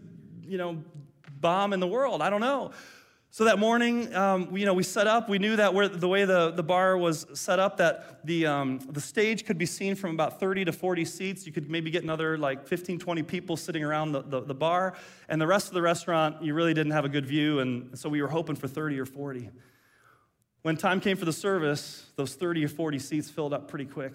[0.42, 0.84] you know,
[1.40, 2.20] bomb in the world.
[2.22, 2.72] I don't know.
[3.36, 5.28] So that morning, um, we, you know, we set up.
[5.28, 8.78] We knew that where, the way the, the bar was set up, that the, um,
[8.88, 11.44] the stage could be seen from about 30 to 40 seats.
[11.44, 14.94] You could maybe get another like 15, 20 people sitting around the, the, the bar.
[15.28, 17.58] And the rest of the restaurant, you really didn't have a good view.
[17.60, 19.50] And so we were hoping for 30 or 40.
[20.62, 24.14] When time came for the service, those 30 or 40 seats filled up pretty quick.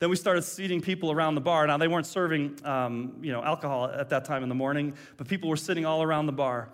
[0.00, 1.68] Then we started seating people around the bar.
[1.68, 5.28] Now, they weren't serving um, you know, alcohol at that time in the morning, but
[5.28, 6.72] people were sitting all around the bar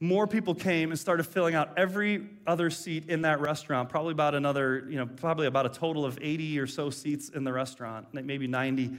[0.00, 4.34] more people came and started filling out every other seat in that restaurant probably about
[4.34, 8.06] another you know probably about a total of 80 or so seats in the restaurant
[8.12, 8.96] maybe 90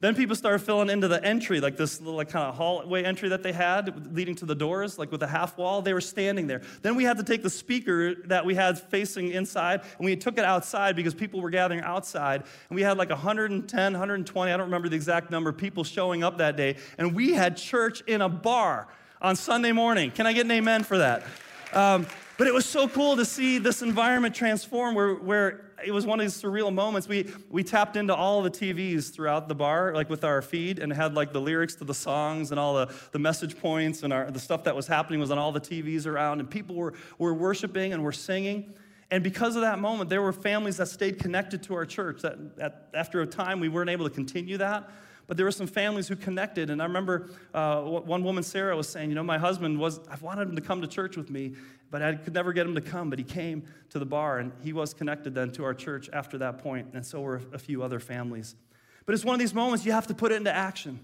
[0.00, 3.30] Then people started filling into the entry, like this little like, kind of hallway entry
[3.30, 5.82] that they had leading to the doors, like with a half wall.
[5.82, 6.62] They were standing there.
[6.82, 10.38] Then we had to take the speaker that we had facing inside, and we took
[10.38, 12.44] it outside because people were gathering outside.
[12.68, 16.38] And we had like 110, 120, I don't remember the exact number, people showing up
[16.38, 16.76] that day.
[16.96, 18.86] And we had church in a bar
[19.20, 20.10] on Sunday morning.
[20.10, 21.24] Can I get an amen for that?
[21.72, 26.06] Um, but it was so cool to see this environment transform where, where it was
[26.06, 27.08] one of these surreal moments.
[27.08, 30.92] We, we tapped into all the TVs throughout the bar, like with our feed, and
[30.92, 34.30] had like the lyrics to the songs and all the, the message points and our,
[34.30, 36.38] the stuff that was happening was on all the TVs around.
[36.38, 38.72] And people were, were worshiping and were singing.
[39.10, 42.22] And because of that moment, there were families that stayed connected to our church.
[42.22, 44.88] That, that after a time, we weren't able to continue that.
[45.28, 46.70] But there were some families who connected.
[46.70, 50.16] And I remember uh, one woman, Sarah, was saying, You know, my husband was, I
[50.20, 51.54] wanted him to come to church with me,
[51.90, 53.10] but I could never get him to come.
[53.10, 56.38] But he came to the bar, and he was connected then to our church after
[56.38, 58.56] that point, And so were a few other families.
[59.04, 60.98] But it's one of these moments you have to put it into action.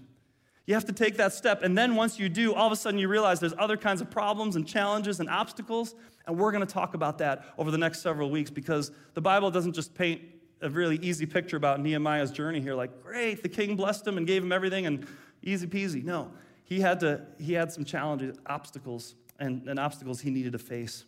[0.65, 1.61] You have to take that step.
[1.61, 4.09] And then once you do, all of a sudden you realize there's other kinds of
[4.09, 5.93] problems and challenges and obstacles.
[6.25, 9.51] And we're going to talk about that over the next several weeks because the Bible
[9.51, 10.21] doesn't just paint
[10.61, 12.75] a really easy picture about Nehemiah's journey here.
[12.75, 15.05] Like, great, the king blessed him and gave him everything and
[15.41, 16.03] easy peasy.
[16.03, 16.31] No,
[16.63, 21.05] he had, to, he had some challenges, obstacles, and, and obstacles he needed to face.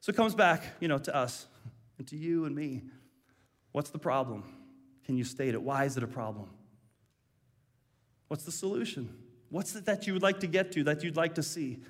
[0.00, 1.46] So it comes back, you know, to us
[1.98, 2.82] and to you and me.
[3.72, 4.44] What's the problem?
[5.04, 5.62] Can you state it?
[5.62, 6.50] Why is it a problem?
[8.28, 9.14] What's the solution?
[9.50, 11.80] What's it that you would like to get to, that you'd like to see?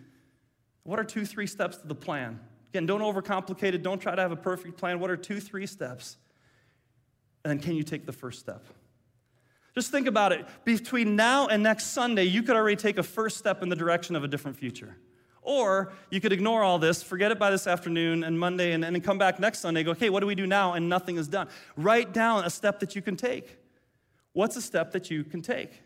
[0.82, 2.40] What are two, three steps to the plan?
[2.70, 3.82] Again, don't overcomplicate it.
[3.82, 4.98] Don't try to have a perfect plan.
[4.98, 6.16] What are two, three steps?
[7.44, 8.64] And then can you take the first step?
[9.74, 10.46] Just think about it.
[10.64, 14.14] Between now and next Sunday, you could already take a first step in the direction
[14.14, 14.96] of a different future.
[15.40, 19.00] Or you could ignore all this, forget it by this afternoon and Monday, and, then
[19.00, 20.74] come back next Sunday, go, okay, what do we do now?
[20.74, 21.48] And nothing is done.
[21.76, 23.58] Write down a step that you can take.
[24.34, 25.82] What's a step that you can take?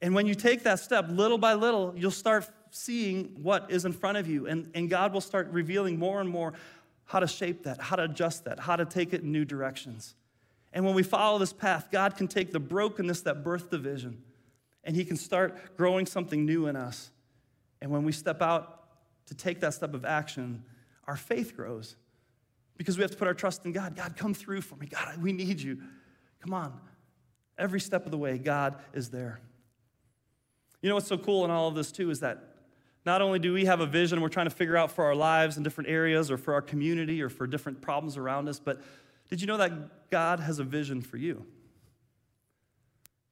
[0.00, 3.92] And when you take that step, little by little, you'll start seeing what is in
[3.92, 4.46] front of you.
[4.46, 6.54] And, and God will start revealing more and more
[7.04, 10.14] how to shape that, how to adjust that, how to take it in new directions.
[10.74, 14.22] And when we follow this path, God can take the brokenness that birthed the vision
[14.82, 17.10] and He can start growing something new in us.
[17.80, 18.82] And when we step out
[19.26, 20.64] to take that step of action,
[21.06, 21.96] our faith grows
[22.76, 23.94] because we have to put our trust in God.
[23.94, 24.86] God, come through for me.
[24.86, 25.80] God, we need you.
[26.40, 26.78] Come on.
[27.56, 29.40] Every step of the way, God is there.
[30.82, 32.56] You know what's so cool in all of this, too, is that
[33.06, 35.56] not only do we have a vision we're trying to figure out for our lives
[35.56, 38.82] in different areas or for our community or for different problems around us, but
[39.30, 41.44] did you know that God has a vision for you?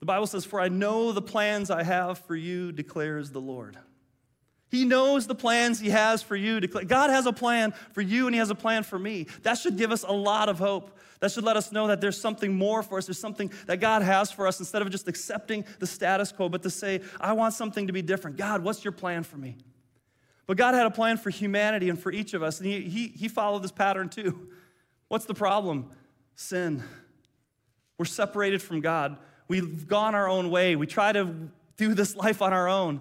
[0.00, 3.78] The Bible says, For I know the plans I have for you, declares the Lord.
[4.68, 6.60] He knows the plans He has for you.
[6.60, 9.28] God has a plan for you and He has a plan for me.
[9.44, 10.98] That should give us a lot of hope.
[11.20, 13.06] That should let us know that there's something more for us.
[13.06, 16.64] There's something that God has for us instead of just accepting the status quo, but
[16.64, 18.38] to say, I want something to be different.
[18.38, 19.56] God, what's your plan for me?
[20.48, 23.06] But God had a plan for humanity and for each of us, and He, he,
[23.06, 24.48] he followed this pattern too.
[25.06, 25.90] What's the problem?
[26.34, 26.82] Sin.
[27.98, 29.16] We're separated from God.
[29.48, 30.76] We've gone our own way.
[30.76, 31.34] We try to
[31.76, 33.00] do this life on our own.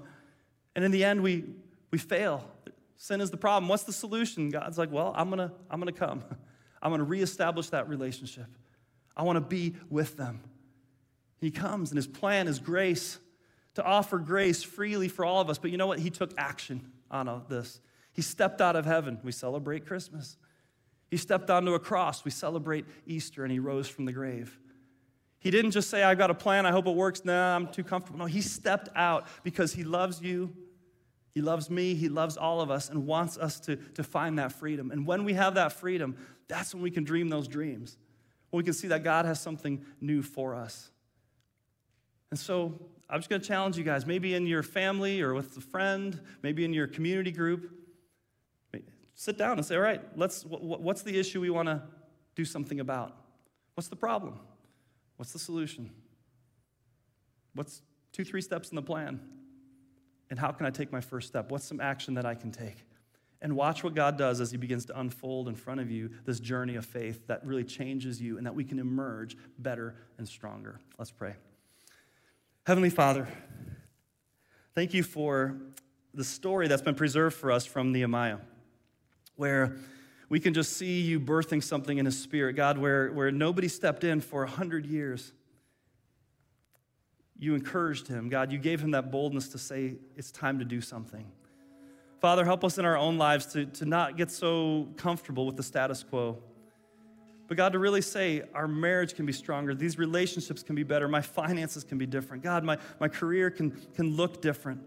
[0.75, 1.45] And in the end, we,
[1.91, 2.49] we fail.
[2.97, 3.67] Sin is the problem.
[3.67, 4.49] What's the solution?
[4.49, 6.23] God's like, well, I'm going to I'm going to come.
[6.81, 8.47] I'm going to reestablish that relationship.
[9.15, 10.41] I want to be with them.
[11.39, 13.19] He comes, and his plan is grace
[13.75, 15.57] to offer grace freely for all of us.
[15.57, 15.99] But you know what?
[15.99, 17.79] He took action on this.
[18.13, 19.19] He stepped out of heaven.
[19.23, 20.37] We celebrate Christmas.
[21.11, 22.23] He stepped onto a cross.
[22.23, 24.57] We celebrate Easter, and he rose from the grave.
[25.39, 27.25] He didn't just say, I've got a plan, I hope it works.
[27.25, 28.19] Nah, I'm too comfortable.
[28.19, 30.55] No, he stepped out because he loves you,
[31.33, 34.53] he loves me, he loves all of us, and wants us to, to find that
[34.53, 34.89] freedom.
[34.89, 36.15] And when we have that freedom,
[36.47, 37.97] that's when we can dream those dreams.
[38.49, 40.91] When we can see that God has something new for us.
[42.29, 45.57] And so I'm just going to challenge you guys, maybe in your family or with
[45.57, 47.80] a friend, maybe in your community group
[49.21, 51.79] sit down and say, all right, let's, what's the issue we want to
[52.33, 53.15] do something about?
[53.75, 54.39] What's the problem?
[55.17, 55.91] What's the solution?
[57.53, 59.19] What's two, three steps in the plan?
[60.31, 61.51] And how can I take my first step?
[61.51, 62.77] What's some action that I can take?
[63.43, 66.39] And watch what God does as He begins to unfold in front of you this
[66.39, 70.79] journey of faith that really changes you and that we can emerge better and stronger.
[70.97, 71.35] Let's pray.
[72.65, 73.27] Heavenly Father,
[74.73, 75.57] thank you for
[76.11, 78.37] the story that's been preserved for us from Nehemiah
[79.35, 79.75] where
[80.29, 84.03] we can just see you birthing something in his spirit, God, where, where nobody stepped
[84.03, 85.33] in for a hundred years.
[87.37, 88.51] You encouraged him, God.
[88.51, 91.25] You gave him that boldness to say, it's time to do something.
[92.19, 95.63] Father, help us in our own lives to, to not get so comfortable with the
[95.63, 96.37] status quo,
[97.47, 101.09] but God, to really say our marriage can be stronger, these relationships can be better,
[101.09, 102.41] my finances can be different.
[102.43, 104.79] God, my, my career can, can look different.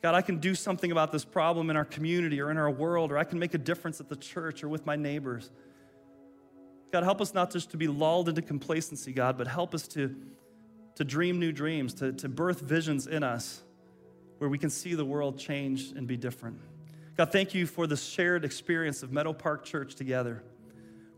[0.00, 3.10] God, I can do something about this problem in our community or in our world,
[3.10, 5.50] or I can make a difference at the church or with my neighbors.
[6.92, 10.14] God, help us not just to be lulled into complacency, God, but help us to,
[10.94, 13.62] to dream new dreams, to, to birth visions in us
[14.38, 16.58] where we can see the world change and be different.
[17.16, 20.44] God, thank you for the shared experience of Meadow Park Church together,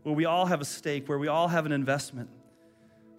[0.01, 2.29] where we all have a stake, where we all have an investment.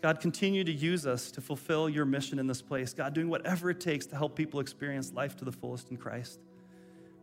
[0.02, 2.92] God, continue to use us to fulfill your mission in this place.
[2.92, 6.40] God, doing whatever it takes to help people experience life to the fullest in Christ.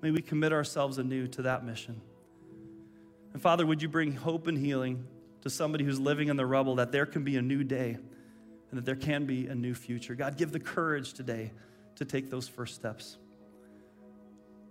[0.02, 2.00] May we commit ourselves anew to that mission.
[3.34, 5.06] And Father, would you bring hope and healing
[5.42, 7.98] to somebody who's living in the rubble that there can be a new day
[8.72, 10.16] and that there can be a new future?
[10.16, 11.52] God, give the courage today
[11.98, 13.18] to take those first steps.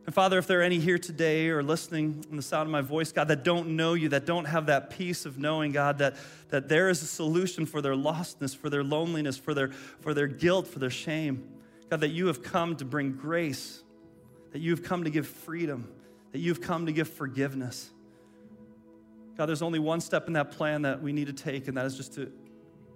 [0.09, 2.81] And Father, if there are any here today or listening in the sound of my
[2.81, 6.17] voice, God, that don't know you, that don't have that peace of knowing, God, that,
[6.49, 10.27] that there is a solution for their lostness, for their loneliness, for their, for their
[10.27, 11.47] guilt, for their shame.
[11.91, 13.83] God, that you have come to bring grace,
[14.53, 15.87] that you have come to give freedom,
[16.33, 17.91] that you've come to give forgiveness.
[19.37, 21.85] God, there's only one step in that plan that we need to take, and that
[21.85, 22.33] is just to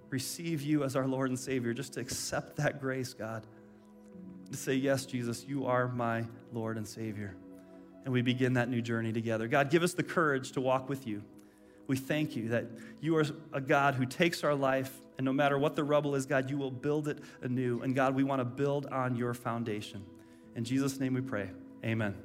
[0.09, 3.45] receive you as our Lord and Savior, just to accept that grace, God
[4.53, 7.35] to say, Yes, Jesus, you are my Lord and Savior.
[8.05, 9.47] And we begin that new journey together.
[9.47, 11.23] God, give us the courage to walk with you.
[11.87, 12.65] We thank you that
[13.01, 16.25] you are a God who takes our life, and no matter what the rubble is,
[16.25, 17.81] God, you will build it anew.
[17.81, 20.03] And God, we want to build on your foundation.
[20.55, 21.49] In Jesus' name we pray.
[21.83, 22.15] Amen.